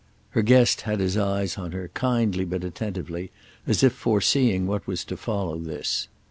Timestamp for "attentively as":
2.63-3.83